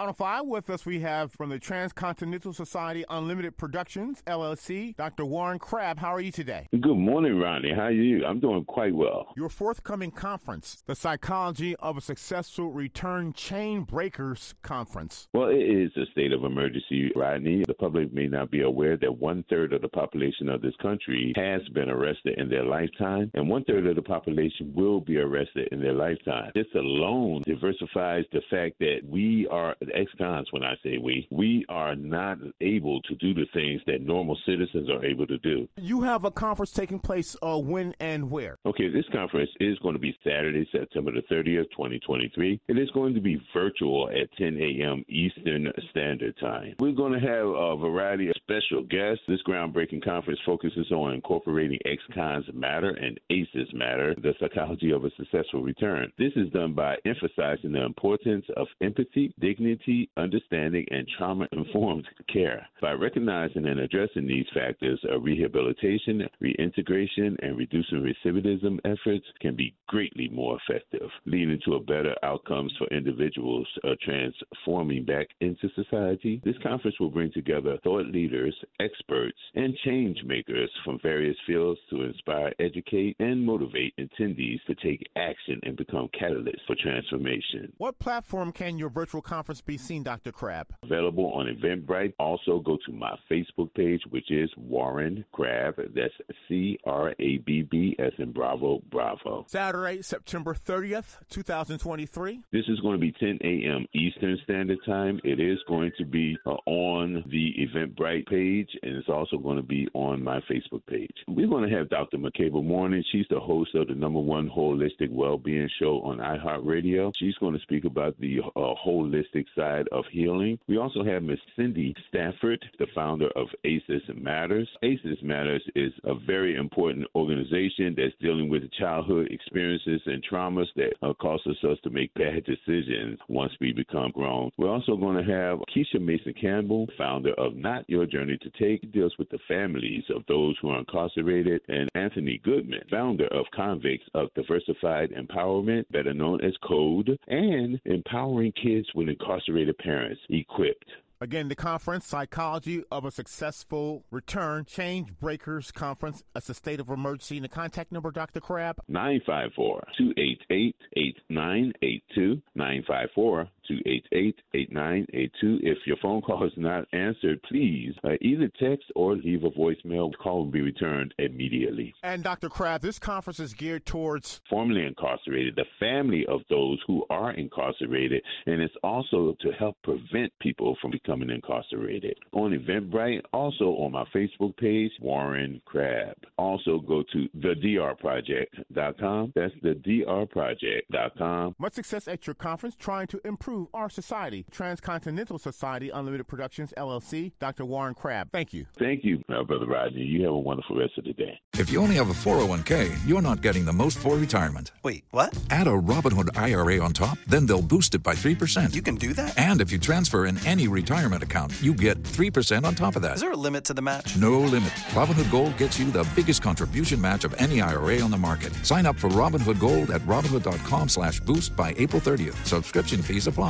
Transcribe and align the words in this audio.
On 0.00 0.14
five 0.14 0.46
with 0.46 0.70
us, 0.70 0.86
we 0.86 1.00
have 1.00 1.30
from 1.30 1.50
the 1.50 1.58
Transcontinental 1.58 2.54
Society 2.54 3.04
Unlimited 3.10 3.58
Productions, 3.58 4.22
LLC, 4.26 4.96
Dr. 4.96 5.26
Warren 5.26 5.58
Crabb. 5.58 5.98
How 5.98 6.14
are 6.14 6.22
you 6.22 6.32
today? 6.32 6.68
Good 6.72 6.96
morning, 6.96 7.38
Ronnie. 7.38 7.74
How 7.74 7.82
are 7.82 7.90
you? 7.90 8.24
I'm 8.24 8.40
doing 8.40 8.64
quite 8.64 8.94
well. 8.94 9.34
Your 9.36 9.50
forthcoming 9.50 10.10
conference, 10.10 10.82
the 10.86 10.94
Psychology 10.94 11.76
of 11.80 11.98
a 11.98 12.00
Successful 12.00 12.70
Return 12.70 13.34
Chain 13.34 13.82
Breakers 13.82 14.54
Conference. 14.62 15.28
Well, 15.34 15.50
it 15.50 15.58
is 15.58 15.90
a 15.98 16.10
state 16.12 16.32
of 16.32 16.44
emergency, 16.44 17.12
Rodney. 17.14 17.64
The 17.66 17.74
public 17.74 18.10
may 18.10 18.26
not 18.26 18.50
be 18.50 18.62
aware 18.62 18.96
that 18.96 19.18
one 19.18 19.44
third 19.50 19.74
of 19.74 19.82
the 19.82 19.88
population 19.88 20.48
of 20.48 20.62
this 20.62 20.76
country 20.80 21.34
has 21.36 21.60
been 21.74 21.90
arrested 21.90 22.38
in 22.38 22.48
their 22.48 22.64
lifetime, 22.64 23.30
and 23.34 23.50
one 23.50 23.64
third 23.64 23.86
of 23.86 23.96
the 23.96 24.02
population 24.02 24.72
will 24.74 25.02
be 25.02 25.18
arrested 25.18 25.68
in 25.72 25.82
their 25.82 25.92
lifetime. 25.92 26.52
This 26.54 26.64
alone 26.74 27.42
diversifies 27.44 28.24
the 28.32 28.40
fact 28.50 28.78
that 28.78 29.00
we 29.06 29.46
are 29.50 29.76
ex-cons 29.94 30.48
when 30.52 30.62
I 30.62 30.74
say 30.82 30.98
we. 30.98 31.26
We 31.30 31.64
are 31.68 31.94
not 31.94 32.38
able 32.60 33.00
to 33.02 33.14
do 33.16 33.34
the 33.34 33.46
things 33.52 33.80
that 33.86 34.02
normal 34.02 34.38
citizens 34.46 34.88
are 34.90 35.04
able 35.04 35.26
to 35.26 35.38
do. 35.38 35.68
You 35.76 36.02
have 36.02 36.24
a 36.24 36.30
conference 36.30 36.72
taking 36.72 36.98
place 36.98 37.36
uh, 37.42 37.58
when 37.58 37.94
and 38.00 38.30
where? 38.30 38.58
Okay, 38.66 38.88
this 38.88 39.04
conference 39.12 39.50
is 39.60 39.78
going 39.78 39.94
to 39.94 40.00
be 40.00 40.16
Saturday, 40.24 40.68
September 40.72 41.12
the 41.12 41.22
30th, 41.34 41.70
2023. 41.70 42.60
It 42.68 42.78
is 42.78 42.90
going 42.90 43.14
to 43.14 43.20
be 43.20 43.40
virtual 43.54 44.08
at 44.10 44.32
10 44.36 44.56
a.m. 44.56 45.04
Eastern 45.08 45.70
Standard 45.90 46.36
Time. 46.38 46.74
We're 46.78 46.92
going 46.92 47.12
to 47.12 47.20
have 47.20 47.46
a 47.46 47.76
variety 47.76 48.28
of 48.28 48.34
special 48.36 48.82
guests. 48.82 49.22
This 49.28 49.42
groundbreaking 49.46 50.04
conference 50.04 50.40
focuses 50.44 50.90
on 50.90 51.14
incorporating 51.14 51.78
ex-cons 51.84 52.46
matter 52.52 52.90
and 52.90 53.18
ACEs 53.30 53.72
matter, 53.72 54.14
the 54.14 54.34
psychology 54.40 54.90
of 54.92 55.04
a 55.04 55.10
successful 55.16 55.62
return. 55.62 56.10
This 56.18 56.32
is 56.36 56.50
done 56.50 56.74
by 56.74 56.96
emphasizing 57.04 57.72
the 57.72 57.84
importance 57.84 58.44
of 58.56 58.66
empathy, 58.80 59.34
dignity, 59.40 59.69
understanding, 60.16 60.86
and 60.90 61.06
trauma 61.18 61.48
informed 61.52 62.06
care. 62.32 62.66
By 62.80 62.92
recognizing 62.92 63.66
and 63.66 63.80
addressing 63.80 64.26
these 64.26 64.46
factors, 64.54 65.00
a 65.10 65.18
rehabilitation, 65.18 66.22
reintegration, 66.40 67.36
and 67.42 67.56
reducing 67.56 68.02
recidivism 68.02 68.78
efforts 68.84 69.26
can 69.40 69.56
be 69.56 69.74
greatly 69.88 70.28
more 70.28 70.58
effective, 70.68 71.08
leading 71.26 71.58
to 71.64 71.80
better 71.80 72.14
outcomes 72.22 72.72
for 72.78 72.86
individuals 72.88 73.66
uh, 73.84 73.90
transforming 74.04 75.04
back 75.04 75.26
into 75.40 75.68
society. 75.74 76.40
This 76.44 76.56
conference 76.62 76.98
will 77.00 77.10
bring 77.10 77.32
together 77.32 77.78
thought 77.82 78.06
leaders, 78.06 78.54
experts, 78.80 79.38
and 79.54 79.74
change 79.84 80.18
makers 80.24 80.70
from 80.84 80.98
various 81.02 81.36
fields 81.46 81.80
to 81.90 82.02
inspire, 82.02 82.52
educate, 82.58 83.16
and 83.18 83.44
motivate 83.44 83.94
attendees 83.98 84.62
to 84.66 84.74
take 84.76 85.08
action 85.16 85.60
and 85.62 85.76
become 85.76 86.08
catalysts 86.20 86.64
for 86.66 86.76
transformation. 86.82 87.72
What 87.78 87.98
platform 87.98 88.52
can 88.52 88.78
your 88.78 88.90
virtual 88.90 89.22
conference 89.22 89.59
be 89.66 89.78
seen, 89.78 90.02
Dr. 90.02 90.32
Crabb. 90.32 90.68
Available 90.82 91.32
on 91.32 91.46
Eventbrite. 91.46 92.14
Also, 92.18 92.60
go 92.60 92.78
to 92.86 92.92
my 92.92 93.16
Facebook 93.30 93.72
page, 93.74 94.00
which 94.10 94.30
is 94.30 94.50
Warren 94.56 95.24
Crabb. 95.32 95.76
That's 95.94 96.14
C 96.48 96.78
R 96.84 97.14
A 97.18 97.38
B 97.38 97.62
B 97.62 97.96
S 97.98 98.12
in 98.18 98.32
Bravo, 98.32 98.82
Bravo. 98.90 99.44
Saturday, 99.48 100.02
September 100.02 100.54
30th, 100.54 101.18
2023. 101.30 102.40
This 102.52 102.64
is 102.68 102.80
going 102.80 102.94
to 102.94 103.00
be 103.00 103.12
10 103.12 103.38
a.m. 103.42 103.86
Eastern 103.94 104.38
Standard 104.44 104.78
Time. 104.86 105.20
It 105.24 105.40
is 105.40 105.58
going 105.68 105.92
to 105.98 106.04
be 106.04 106.36
uh, 106.46 106.50
on 106.66 107.24
the 107.30 107.54
Eventbrite 107.58 108.26
page, 108.26 108.68
and 108.82 108.96
it's 108.96 109.08
also 109.08 109.38
going 109.38 109.56
to 109.56 109.62
be 109.62 109.88
on 109.94 110.22
my 110.22 110.40
Facebook 110.50 110.84
page. 110.86 111.14
We're 111.28 111.48
going 111.48 111.68
to 111.68 111.76
have 111.76 111.90
Dr. 111.90 112.18
McCable 112.18 112.64
Morning. 112.64 113.02
She's 113.12 113.26
the 113.30 113.40
host 113.40 113.74
of 113.74 113.88
the 113.88 113.94
number 113.94 114.20
one 114.20 114.48
holistic 114.48 115.10
well-being 115.10 115.68
show 115.78 116.00
on 116.02 116.18
iHeartRadio. 116.18 117.12
She's 117.18 117.34
going 117.36 117.54
to 117.54 117.60
speak 117.60 117.84
about 117.84 118.18
the 118.20 118.40
uh, 118.56 118.74
holistic 118.86 119.44
side 119.56 119.88
of 119.92 120.04
healing. 120.10 120.58
We 120.68 120.78
also 120.78 121.04
have 121.04 121.22
Miss 121.22 121.38
Cindy 121.56 121.94
Stafford, 122.08 122.64
the 122.78 122.86
founder 122.94 123.28
of 123.36 123.48
ACEs 123.64 124.02
Matters. 124.14 124.68
ACEs 124.82 125.22
Matters 125.22 125.62
is 125.74 125.92
a 126.04 126.14
very 126.14 126.56
important 126.56 127.06
organization 127.14 127.94
that's 127.96 128.14
dealing 128.20 128.48
with 128.48 128.70
childhood 128.72 129.28
experiences 129.30 130.00
and 130.06 130.24
traumas 130.24 130.66
that 130.76 130.92
uh, 131.02 131.12
causes 131.14 131.56
us 131.64 131.78
to 131.84 131.90
make 131.90 132.12
bad 132.14 132.44
decisions 132.44 133.18
once 133.28 133.52
we 133.60 133.72
become 133.72 134.10
grown. 134.12 134.50
We're 134.56 134.70
also 134.70 134.96
going 134.96 135.24
to 135.24 135.32
have 135.32 135.58
Keisha 135.74 136.00
Mason 136.00 136.34
Campbell, 136.40 136.86
founder 136.96 137.34
of 137.34 137.54
Not 137.54 137.88
Your 137.88 138.06
Journey 138.06 138.38
to 138.38 138.50
Take, 138.58 138.92
deals 138.92 139.14
with 139.18 139.28
the 139.30 139.38
families 139.48 140.04
of 140.14 140.22
those 140.28 140.56
who 140.60 140.70
are 140.70 140.78
incarcerated, 140.80 141.60
and 141.68 141.88
Anthony 141.94 142.40
Goodman, 142.44 142.82
founder 142.90 143.26
of 143.28 143.46
Convicts 143.54 144.06
of 144.14 144.32
Diversified 144.34 145.10
Empowerment, 145.12 145.84
better 145.90 146.14
known 146.14 146.44
as 146.44 146.52
CODE, 146.62 147.18
and 147.28 147.80
empowering 147.84 148.52
kids 148.52 148.88
with 148.94 149.08
incarcerated 149.40 149.78
parents 149.78 150.20
equipped. 150.28 150.90
Again, 151.22 151.48
the 151.48 151.54
conference, 151.54 152.06
Psychology 152.06 152.82
of 152.90 153.04
a 153.04 153.10
Successful 153.10 154.04
Return, 154.10 154.64
Chain 154.64 155.16
Breakers 155.20 155.70
Conference. 155.70 156.24
It's 156.34 156.48
a 156.48 156.54
state 156.54 156.80
of 156.80 156.88
emergency. 156.88 157.36
And 157.36 157.44
the 157.44 157.48
contact 157.48 157.92
number, 157.92 158.10
Dr. 158.10 158.40
Crabb? 158.40 158.80
954 158.88 159.86
288 159.98 160.76
8982. 160.96 162.42
954 162.54 163.48
288 163.70 164.34
8982. 164.54 165.60
If 165.62 165.78
your 165.86 165.96
phone 166.02 166.22
call 166.22 166.44
is 166.44 166.52
not 166.56 166.86
answered, 166.92 167.40
please 167.44 167.94
uh, 168.02 168.14
either 168.20 168.50
text 168.60 168.86
or 168.96 169.14
leave 169.16 169.44
a 169.44 169.50
voicemail. 169.50 170.10
Call 170.20 170.38
will 170.38 170.50
be 170.50 170.60
returned 170.60 171.14
immediately. 171.18 171.94
And 172.02 172.24
Dr. 172.24 172.48
Crabb, 172.48 172.80
this 172.80 172.98
conference 172.98 173.38
is 173.38 173.54
geared 173.54 173.86
towards 173.86 174.40
formerly 174.50 174.84
incarcerated, 174.84 175.54
the 175.56 175.64
family 175.78 176.26
of 176.26 176.40
those 176.50 176.80
who 176.86 177.04
are 177.10 177.32
incarcerated, 177.32 178.22
and 178.46 178.60
it's 178.60 178.74
also 178.82 179.36
to 179.40 179.52
help 179.52 179.76
prevent 179.84 180.32
people 180.40 180.76
from 180.80 180.90
becoming 180.90 181.30
incarcerated. 181.30 182.16
On 182.32 182.50
Eventbrite, 182.50 183.22
also 183.32 183.76
on 183.76 183.92
my 183.92 184.04
Facebook 184.14 184.56
page, 184.56 184.90
Warren 185.00 185.62
Crabb. 185.64 186.16
Also 186.38 186.80
go 186.80 187.04
to 187.12 187.28
thedrproject.com. 187.38 189.32
That's 189.34 189.54
thedrproject.com. 189.54 191.54
Much 191.58 191.74
success 191.74 192.08
at 192.08 192.26
your 192.26 192.34
conference 192.34 192.74
trying 192.74 193.06
to 193.08 193.20
improve 193.24 193.59
our 193.74 193.90
society. 193.90 194.44
Transcontinental 194.50 195.38
Society 195.38 195.90
Unlimited 195.90 196.26
Productions, 196.28 196.72
LLC. 196.76 197.32
Dr. 197.38 197.64
Warren 197.64 197.94
Crabb, 197.94 198.30
thank 198.32 198.52
you. 198.52 198.66
Thank 198.78 199.04
you, 199.04 199.22
uh, 199.28 199.42
Brother 199.42 199.66
Rodney. 199.66 200.02
You 200.02 200.22
have 200.24 200.32
a 200.32 200.38
wonderful 200.38 200.76
rest 200.76 200.96
of 200.98 201.04
the 201.04 201.12
day. 201.12 201.38
If 201.54 201.70
you 201.70 201.80
only 201.80 201.96
have 201.96 202.08
a 202.10 202.12
401k, 202.12 202.96
you're 203.06 203.20
not 203.22 203.42
getting 203.42 203.64
the 203.64 203.72
most 203.72 203.98
for 203.98 204.16
retirement. 204.16 204.72
Wait, 204.82 205.04
what? 205.10 205.36
Add 205.50 205.66
a 205.66 205.70
Robinhood 205.70 206.36
IRA 206.38 206.82
on 206.82 206.92
top, 206.92 207.18
then 207.26 207.46
they'll 207.46 207.60
boost 207.62 207.94
it 207.94 208.02
by 208.02 208.14
3%. 208.14 208.74
You 208.74 208.82
can 208.82 208.94
do 208.94 209.12
that? 209.14 209.36
And 209.38 209.60
if 209.60 209.72
you 209.72 209.78
transfer 209.78 210.26
in 210.26 210.38
any 210.46 210.68
retirement 210.68 211.22
account, 211.22 211.52
you 211.60 211.74
get 211.74 212.02
3% 212.02 212.64
on 212.64 212.74
top 212.74 212.96
of 212.96 213.02
that. 213.02 213.14
Is 213.16 213.20
there 213.20 213.32
a 213.32 213.36
limit 213.36 213.64
to 213.64 213.74
the 213.74 213.82
match? 213.82 214.16
No 214.16 214.40
limit. 214.40 214.70
Robinhood 214.94 215.30
Gold 215.30 215.56
gets 215.58 215.78
you 215.78 215.90
the 215.90 216.08
biggest 216.16 216.42
contribution 216.42 217.00
match 217.00 217.24
of 217.24 217.34
any 217.38 217.60
IRA 217.60 218.00
on 218.00 218.10
the 218.10 218.18
market. 218.18 218.54
Sign 218.64 218.86
up 218.86 218.96
for 218.96 219.08
Robinhood 219.10 219.58
Gold 219.58 219.90
at 219.90 220.00
Robinhood.com 220.02 220.88
slash 220.88 221.20
boost 221.20 221.56
by 221.56 221.74
April 221.76 222.00
30th. 222.00 222.36
Subscription 222.46 223.02
fees 223.02 223.26
apply. 223.26 223.49